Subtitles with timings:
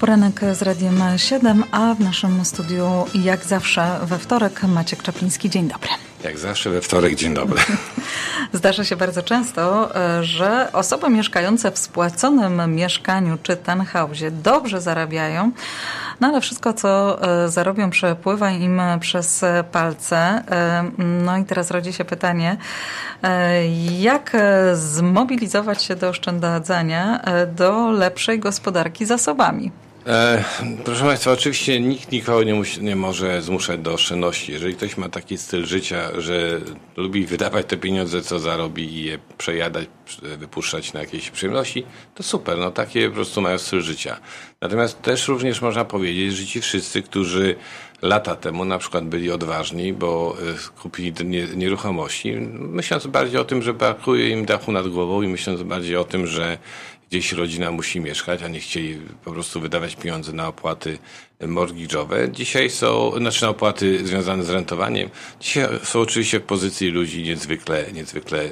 [0.00, 2.84] Poranek z Radiem 7, a w naszym studiu
[3.14, 5.50] jak zawsze we wtorek Maciek Czapliński.
[5.50, 5.88] Dzień dobry.
[6.24, 7.60] Jak zawsze we wtorek, dzień dobry.
[8.52, 15.52] Zdarza się bardzo często, e, że osoby mieszkające w spłaconym mieszkaniu czy townhouse'ie dobrze zarabiają,
[16.20, 20.16] no ale wszystko, co e, zarobią, przepływa im przez palce.
[20.18, 22.56] E, no i teraz rodzi się pytanie,
[23.98, 24.36] jak
[24.72, 27.20] zmobilizować się do oszczędzania,
[27.56, 29.70] do lepszej gospodarki zasobami?
[30.06, 30.44] E,
[30.84, 34.52] proszę Państwa, oczywiście nikt nikogo nie, musi, nie może zmuszać do oszczędności.
[34.52, 36.60] Jeżeli ktoś ma taki styl życia, że
[36.96, 39.88] lubi wydawać te pieniądze, co zarobi i je przejadać,
[40.38, 44.20] wypuszczać na jakieś przyjemności, to super, no takie po prostu mają styl życia.
[44.60, 47.56] Natomiast też również można powiedzieć, że ci wszyscy, którzy
[48.02, 50.36] lata temu na przykład byli odważni, bo
[50.76, 51.12] e, kupili
[51.56, 56.04] nieruchomości, myśląc bardziej o tym, że brakuje im dachu nad głową i myśląc bardziej o
[56.04, 56.58] tym, że
[57.10, 60.98] gdzieś rodzina musi mieszkać, a nie chcieli po prostu wydawać pieniądze na opłaty
[61.40, 62.30] mortgage'owe.
[62.30, 65.10] Dzisiaj są, znaczy na opłaty związane z rentowaniem.
[65.40, 68.50] Dzisiaj są oczywiście w pozycji ludzi niezwykle, niezwykle e,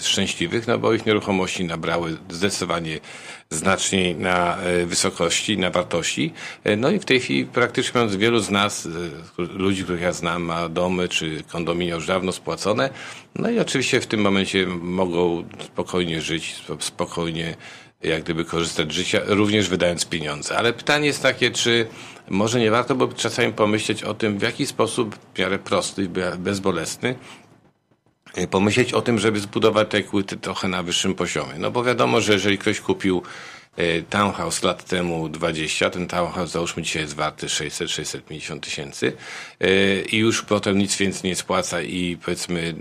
[0.00, 3.00] szczęśliwych, no bo ich nieruchomości nabrały zdecydowanie
[3.50, 6.32] znacznie na e, wysokości, na wartości.
[6.64, 8.88] E, no i w tej chwili praktycznie wielu z nas,
[9.38, 12.90] ludzi, których ja znam, ma domy czy kondominia już dawno spłacone.
[13.34, 17.56] No i oczywiście w tym momencie mogą spokojnie żyć, spokojnie
[18.08, 20.56] jak gdyby korzystać z życia, również wydając pieniądze.
[20.56, 21.86] Ale pytanie jest takie, czy
[22.30, 27.14] może nie warto by czasami pomyśleć o tym, w jaki sposób w miarę prosty, bezbolesny
[28.50, 31.54] pomyśleć o tym, żeby zbudować te equity trochę na wyższym poziomie.
[31.58, 33.22] No bo wiadomo, że jeżeli ktoś kupił
[34.10, 39.12] townhouse lat temu 20, ten townhouse załóżmy dzisiaj jest warty 600-650 tysięcy
[40.12, 42.74] i już potem nic więcej nie spłaca i powiedzmy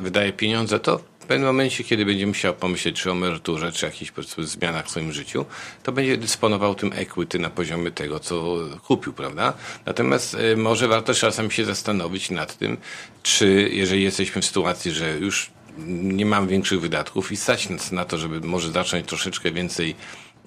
[0.00, 1.00] wydaje pieniądze, to
[1.30, 5.44] pewnym momencie, kiedy będzie musiał pomyśleć czy o emeryturze, czy jakichś zmianach w swoim życiu,
[5.82, 9.52] to będzie dysponował tym equity na poziomie tego, co kupił, prawda?
[9.86, 12.76] Natomiast może warto czasem się zastanowić nad tym,
[13.22, 15.50] czy jeżeli jesteśmy w sytuacji, że już
[15.86, 19.94] nie mamy większych wydatków i stać na to, żeby może zacząć troszeczkę więcej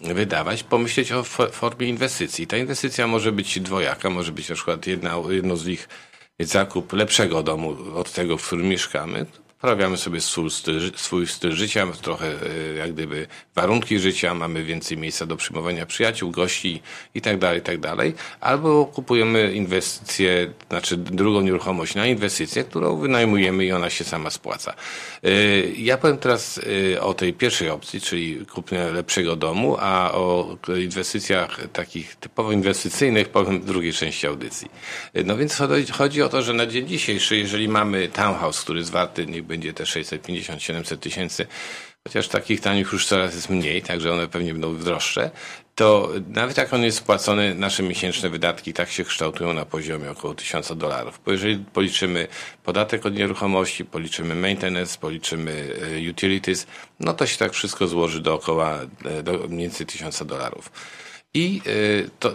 [0.01, 2.47] wydawać, pomyśleć o formie inwestycji.
[2.47, 5.89] Ta inwestycja może być dwojaka, może być na przykład jedna, jedno z nich
[6.39, 9.25] zakup lepszego domu od tego, w którym mieszkamy,
[9.63, 14.97] Poprawiamy sobie swój styl, swój styl życia, trochę e, jak gdyby warunki życia, mamy więcej
[14.97, 16.81] miejsca do przyjmowania przyjaciół, gości
[17.15, 17.79] i tak dalej, i tak.
[18.39, 24.73] Albo kupujemy inwestycję, znaczy drugą nieruchomość na inwestycję, którą wynajmujemy i ona się sama spłaca.
[25.23, 25.29] E,
[25.77, 26.59] ja powiem teraz
[26.95, 33.29] e, o tej pierwszej opcji, czyli kupnie lepszego domu, a o inwestycjach takich typowo inwestycyjnych
[33.29, 34.71] powiem w drugiej części audycji.
[35.25, 39.25] No więc chodzi o to, że na dzień dzisiejszy, jeżeli mamy townhouse, który jest warty
[39.25, 41.47] niech będzie te 650-700 tysięcy,
[42.07, 45.31] chociaż takich tanich już coraz jest mniej, także one pewnie będą droższe,
[45.75, 50.35] to nawet jak on jest spłacony, nasze miesięczne wydatki tak się kształtują na poziomie około
[50.35, 51.19] 1000 dolarów.
[51.25, 52.27] Bo jeżeli policzymy
[52.63, 55.75] podatek od nieruchomości, policzymy maintenance, policzymy
[56.05, 56.67] e, utilities,
[56.99, 60.71] no to się tak wszystko złoży dookoła e, do więcej 1000 dolarów.
[61.35, 62.31] I y, to,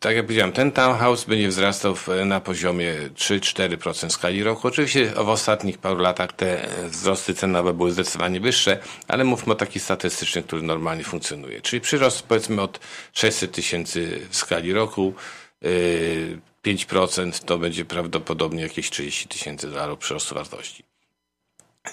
[0.00, 1.94] tak jak powiedziałem, ten townhouse będzie wzrastał
[2.24, 4.68] na poziomie 3-4% skali roku.
[4.68, 9.80] Oczywiście w ostatnich paru latach te wzrosty cenowe były zdecydowanie wyższe, ale mówmy o taki
[9.80, 11.60] statystyczny, który normalnie funkcjonuje.
[11.60, 12.80] Czyli przyrost powiedzmy od
[13.12, 15.14] 600 tysięcy w skali roku,
[15.62, 20.87] 5% y, to będzie prawdopodobnie jakieś 30 tysięcy dolarów przyrostu wartości.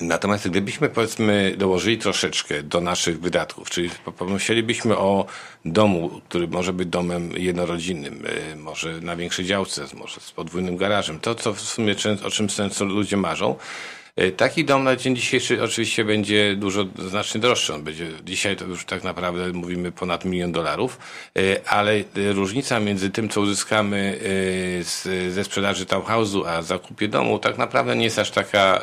[0.01, 5.25] Natomiast gdybyśmy powiedzmy dołożyli troszeczkę do naszych wydatków, czyli pomyślelibyśmy o
[5.65, 11.19] domu, który może być domem jednorodzinnym, y, może na większej działce, może z podwójnym garażem,
[11.19, 11.95] to co w sumie
[12.25, 13.55] o czym często ludzie marzą,
[14.19, 17.73] y, Taki dom na dzień dzisiejszy oczywiście będzie dużo, znacznie droższy.
[17.73, 20.99] On będzie, dzisiaj to już tak naprawdę mówimy ponad milion dolarów,
[21.37, 24.19] y, ale różnica między tym, co uzyskamy
[24.83, 28.81] z, ze sprzedaży townhouse'u, a zakupie domu tak naprawdę nie jest aż taka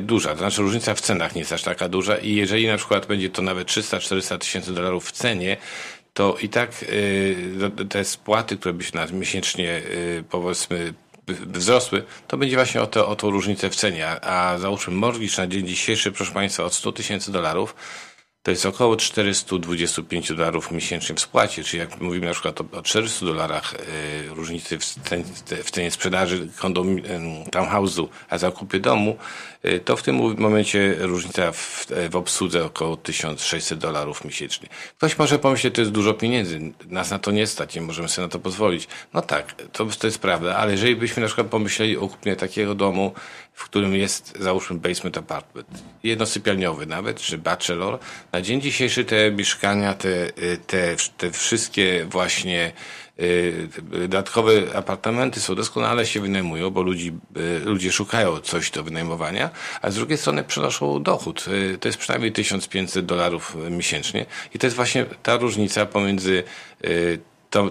[0.00, 0.32] duża.
[0.32, 3.30] To znaczy różnica w cenach nie jest aż taka duża i jeżeli na przykład będzie
[3.30, 5.56] to nawet 300-400 tysięcy dolarów w cenie,
[6.14, 10.94] to i tak y, te spłaty, które by się miesięcznie y, powiedzmy
[11.26, 14.08] wzrosły, to będzie właśnie o, to, o tą różnicę w cenie.
[14.08, 17.74] A załóżmy mortgage na dzień dzisiejszy, proszę Państwa, od 100 tysięcy dolarów,
[18.42, 22.82] to jest około 425 dolarów miesięcznie w spłacie, czyli jak mówimy na przykład o, o
[22.82, 23.78] 400 dolarach y,
[24.34, 24.78] różnicy
[25.64, 27.02] w, cenie, sprzedaży kondom, y,
[27.50, 29.16] townhouse'u, a zakupy domu, y,
[29.84, 34.68] to w tym momencie różnica w, w obsłudze około 1600 dolarów miesięcznie.
[34.98, 38.26] Ktoś może pomyśleć, to jest dużo pieniędzy, nas na to nie stać, nie możemy sobie
[38.26, 38.88] na to pozwolić.
[39.14, 42.74] No tak, to, to jest prawda, ale jeżeli byśmy na przykład pomyśleli o kupnie takiego
[42.74, 43.12] domu
[43.54, 45.68] w którym jest, załóżmy, basement apartment,
[46.02, 47.98] jednosypialniowy nawet, czy bachelor,
[48.32, 50.32] na dzień dzisiejszy te mieszkania, te,
[50.66, 53.03] te, te wszystkie właśnie y,
[53.90, 59.50] dodatkowe apartamenty są doskonale się wynajmują, bo ludzi, y, ludzie szukają coś do wynajmowania,
[59.82, 61.44] a z drugiej strony przynoszą dochód.
[61.48, 66.42] Y, to jest przynajmniej 1500 dolarów miesięcznie i to jest właśnie ta różnica pomiędzy
[67.50, 67.70] to,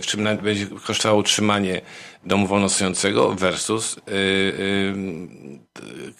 [0.00, 1.80] w czym będzie kosztowało utrzymanie
[2.24, 3.96] domu wolnostojącego versus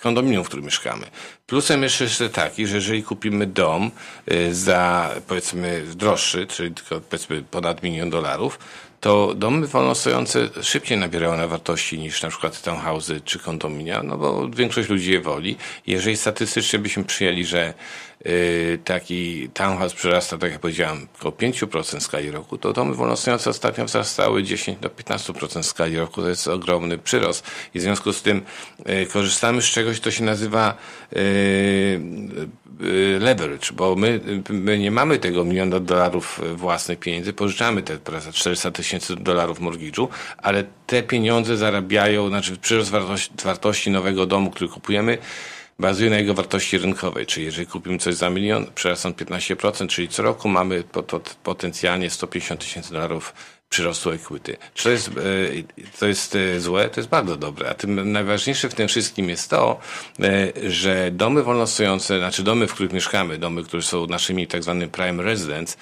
[0.05, 1.07] kondominium, w którym mieszkamy.
[1.47, 3.91] Plusem jeszcze jest taki, że jeżeli kupimy dom
[4.27, 8.59] yy, za powiedzmy droższy, czyli tylko powiedzmy ponad milion dolarów,
[9.01, 14.49] to domy wolnostojące szybciej nabierają na wartości niż na przykład townhouse'y czy kondominia, no bo
[14.49, 15.57] większość ludzi je woli.
[15.87, 17.75] Jeżeli statystycznie byśmy przyjęli, że y,
[18.85, 23.85] taki townhouse przyrasta, tak jak powiedziałem, około 5% w skali roku, to domy wolnostojące ostatnio
[23.85, 26.23] wzrastały 10 do 15% w skali roku.
[26.23, 27.47] To jest ogromny przyrost.
[27.75, 28.43] I w związku z tym
[28.89, 30.77] y, korzystamy z czegoś, co się nazywa
[31.17, 32.01] y,
[33.21, 37.99] leverage, bo my, my nie mamy tego miliona dolarów własnych pieniędzy, pożyczamy te
[38.33, 44.71] 400 tysięcy dolarów mortgage'u, ale te pieniądze zarabiają, znaczy przyrost wartości, wartości nowego domu, który
[44.71, 45.19] kupujemy,
[45.79, 50.09] bazuje na jego wartości rynkowej, czyli jeżeli kupimy coś za milion, przyrasta on 15%, czyli
[50.09, 50.85] co roku mamy
[51.43, 53.35] potencjalnie 150 tysięcy dolarów
[53.69, 54.57] przyrostu equity.
[54.75, 55.13] Czy to jest, e,
[55.99, 56.89] to jest e, złe?
[56.89, 57.71] To jest bardzo dobre.
[57.71, 59.81] A tym najważniejsze w tym wszystkim jest to,
[60.21, 64.91] e, że domy wolnostojące, znaczy domy, w których mieszkamy, domy, które są naszymi tak zwanymi
[64.91, 65.77] prime residence,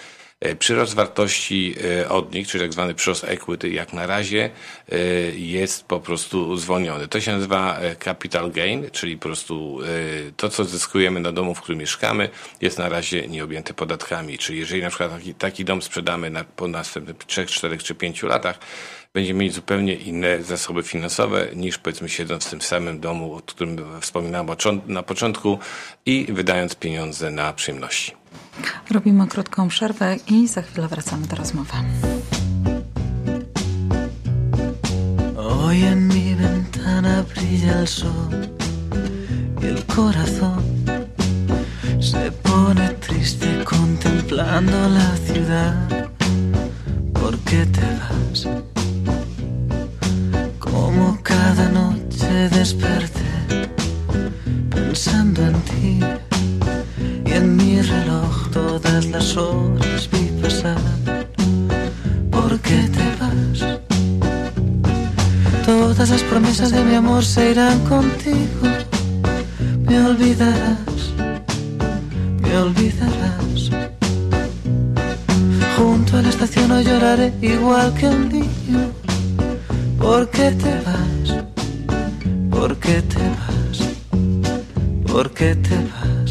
[0.59, 4.50] przyrost wartości e, od nich, czyli tak zwany przyrost equity, jak na razie
[4.93, 4.99] e,
[5.37, 7.09] jest po prostu zwolniony.
[7.09, 9.79] To się nazywa capital gain, czyli po prostu
[10.37, 12.29] to, co zyskujemy na domu, w którym mieszkamy,
[12.61, 14.39] jest na razie nieobjęte podatkami.
[14.39, 18.23] Czyli jeżeli na przykład taki, taki dom sprzedamy na, po następnych 3, 4 czy 5
[18.23, 18.59] latach,
[19.15, 24.00] będziemy mieć zupełnie inne zasoby finansowe niż powiedzmy siedząc w tym samym domu, o którym
[24.00, 24.47] wspominałem
[24.87, 25.59] na początku
[26.06, 28.21] i wydając pieniądze na przyjemności.
[28.90, 31.72] Robimy krótką przerwę i za chwilę wracamy do rozmowy.
[35.37, 38.49] Hoy en mi ventana brilla el sol
[39.62, 40.62] y el corazón
[42.00, 45.88] se pone triste contemplando la ciudad.
[47.14, 48.48] ¿Por qué te vas?
[50.58, 53.32] Como cada noche desperté
[54.70, 56.00] pensando en ti
[57.34, 60.79] en mi reloj todas las horas vi pasar.
[62.31, 63.58] ¿Por qué te vas?
[65.64, 68.67] Todas las promesas de mi amor se irán contigo.
[69.87, 71.00] Me olvidarás,
[72.43, 73.61] me olvidarás.
[75.76, 78.82] Junto a la estación hoy lloraré igual que un niño.
[79.99, 81.44] ¿Por qué te vas?
[82.50, 83.79] ¿Por qué te vas?
[85.06, 86.21] ¿Por qué te vas?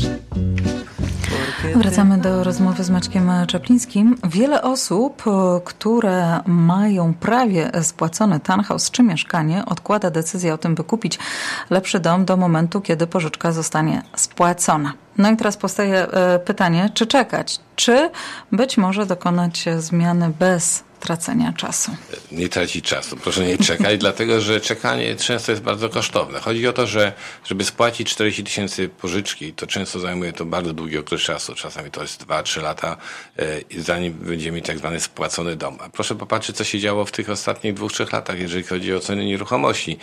[1.62, 4.18] Wracamy do rozmowy z Maćkiem Czaplińskim.
[4.24, 5.24] Wiele osób,
[5.66, 11.19] które mają prawie spłacone townhouse czy mieszkanie, odkłada decyzję o tym, by kupić
[11.69, 14.94] lepszy dom do momentu, kiedy pożyczka zostanie spłacona.
[15.18, 18.10] No i teraz powstaje e, pytanie, czy czekać, czy
[18.52, 21.92] być może dokonać zmiany bez tracenia czasu.
[22.31, 26.39] Nie tracić czasu, proszę nie czekać, dlatego że czekanie często jest bardzo kosztowne.
[26.39, 27.13] Chodzi o to, że
[27.45, 31.56] żeby spłacić 40 tysięcy pożyczki, to często zajmuje to bardzo długi okres czasu.
[31.56, 32.98] Czasami to jest 2-3 lata,
[33.39, 35.77] e, zanim będziemy mieć tak zwany spłacony dom.
[35.81, 39.00] A proszę popatrzeć, co się działo w tych ostatnich dwóch, trzech latach, jeżeli chodzi o
[39.00, 39.98] ceny nieruchomości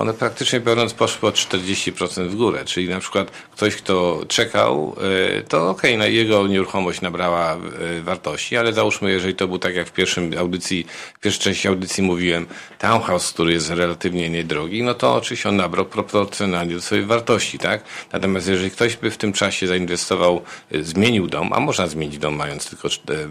[0.00, 2.64] one praktycznie biorąc poszły o 40% w górę.
[2.64, 4.96] Czyli na przykład ktoś, kto czekał,
[5.38, 7.58] e, to okej, okay, jego nieruchomość nabrała e,
[8.00, 12.02] wartości, ale załóżmy, jeżeli to był tak jak w pierwszym audycji, w pierwszej części audycji
[12.02, 12.46] mówiłem,
[12.78, 17.84] townhouse, który jest relatywnie niedrogi, no to oczywiście on nabrał proporcjonalnie do swojej wartości, tak?
[18.12, 20.42] Natomiast jeżeli ktoś by w tym czasie zainwestował,
[20.72, 22.88] e, zmienił dom, a można zmienić dom mając tylko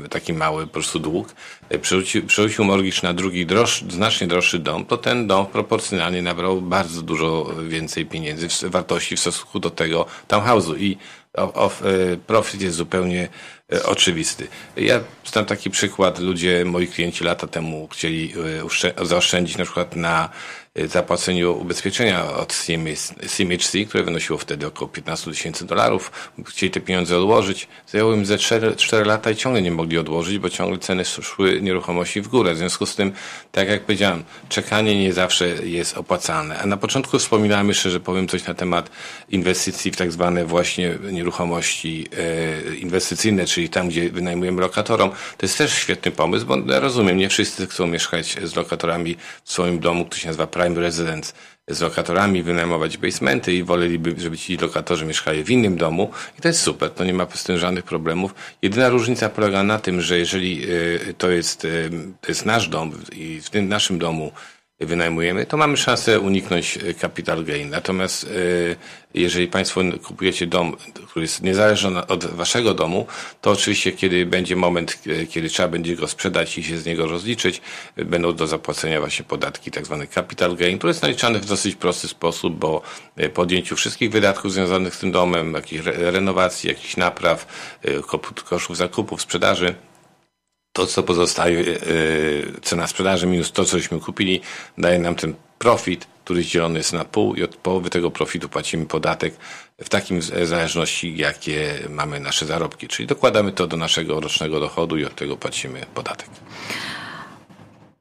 [0.09, 1.35] taki mały po prostu dług,
[1.81, 7.01] przerzucił, przerzucił mortgage na drugi droższy, znacznie droższy dom, to ten dom proporcjonalnie nabrał bardzo
[7.01, 10.77] dużo więcej pieniędzy, wartości w stosunku do tego townhouse'u.
[10.77, 10.97] I
[11.43, 13.27] e, profit jest zupełnie
[13.73, 14.47] e, oczywisty.
[14.77, 18.33] Ja znam taki przykład, ludzie, moi klienci lata temu chcieli
[18.99, 20.29] e, zaoszczędzić na przykład na
[20.87, 22.53] zapłaceniu ubezpieczenia od
[23.27, 26.31] CMHC, które wynosiło wtedy około 15 tysięcy dolarów.
[26.45, 27.67] Chcieli te pieniądze odłożyć.
[27.87, 31.61] Zajęło im ze 4, 4 lata i ciągle nie mogli odłożyć, bo ciągle ceny szły
[31.61, 32.53] nieruchomości w górę.
[32.53, 33.11] W związku z tym,
[33.51, 36.59] tak jak powiedziałem, czekanie nie zawsze jest opłacalne.
[36.59, 38.89] A na początku wspominałem jeszcze, że powiem coś na temat
[39.29, 42.07] inwestycji w tak zwane właśnie nieruchomości nieruchomości
[42.81, 47.29] inwestycyjne, czyli tam, gdzie wynajmujemy lokatorom, to jest też świetny pomysł, bo ja rozumiem, nie
[47.29, 51.33] wszyscy chcą mieszkać z lokatorami w swoim domu, który się nazywa Prime Residence,
[51.67, 56.11] z lokatorami, wynajmować basementy i woleliby, żeby ci lokatorzy mieszkali w innym domu.
[56.39, 58.35] I to jest super, to nie ma z tym żadnych problemów.
[58.61, 60.65] Jedyna różnica polega na tym, że jeżeli
[61.17, 61.67] to jest,
[62.21, 64.31] to jest nasz dom i w tym naszym domu
[64.79, 67.69] wynajmujemy, to mamy szansę uniknąć capital gain.
[67.69, 68.29] Natomiast
[69.13, 70.75] jeżeli Państwo kupujecie dom,
[71.07, 73.07] który jest niezależny od Waszego domu,
[73.41, 77.61] to oczywiście kiedy będzie moment, kiedy trzeba będzie go sprzedać i się z niego rozliczyć,
[77.95, 82.07] będą do zapłacenia właśnie podatki, tak zwany capital gain, który jest naliczany w dosyć prosty
[82.07, 82.81] sposób, bo
[83.33, 83.45] po
[83.75, 87.47] wszystkich wydatków związanych z tym domem, jakichś renowacji, jakichś napraw,
[88.49, 89.75] kosztów zakupów, sprzedaży,
[90.73, 91.63] to, co pozostaje,
[92.61, 94.41] cena sprzedaży minus to, cośmy kupili,
[94.77, 98.85] daje nam ten profit, który dzielony jest na pół i od połowy tego profitu płacimy
[98.85, 99.33] podatek
[99.83, 102.87] w takim zależności, jakie mamy nasze zarobki.
[102.87, 106.29] Czyli dokładamy to do naszego rocznego dochodu i od tego płacimy podatek.